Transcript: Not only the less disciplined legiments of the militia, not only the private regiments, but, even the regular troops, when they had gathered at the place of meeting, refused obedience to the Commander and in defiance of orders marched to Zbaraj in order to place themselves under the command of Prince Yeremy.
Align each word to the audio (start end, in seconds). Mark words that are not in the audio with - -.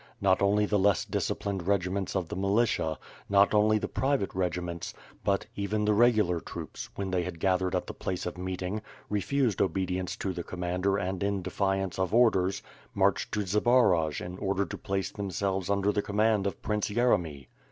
Not 0.19 0.41
only 0.41 0.65
the 0.65 0.79
less 0.79 1.05
disciplined 1.05 1.61
legiments 1.67 2.15
of 2.15 2.27
the 2.27 2.35
militia, 2.35 2.97
not 3.29 3.53
only 3.53 3.77
the 3.77 3.87
private 3.87 4.33
regiments, 4.33 4.95
but, 5.23 5.45
even 5.55 5.85
the 5.85 5.93
regular 5.93 6.39
troops, 6.39 6.89
when 6.95 7.11
they 7.11 7.21
had 7.21 7.39
gathered 7.39 7.75
at 7.75 7.85
the 7.85 7.93
place 7.93 8.25
of 8.25 8.35
meeting, 8.35 8.81
refused 9.11 9.61
obedience 9.61 10.15
to 10.15 10.33
the 10.33 10.41
Commander 10.41 10.97
and 10.97 11.21
in 11.21 11.43
defiance 11.43 11.99
of 11.99 12.15
orders 12.15 12.63
marched 12.95 13.31
to 13.33 13.41
Zbaraj 13.45 14.21
in 14.21 14.39
order 14.39 14.65
to 14.65 14.75
place 14.75 15.11
themselves 15.11 15.69
under 15.69 15.91
the 15.91 16.01
command 16.01 16.47
of 16.47 16.63
Prince 16.63 16.89
Yeremy. 16.89 17.45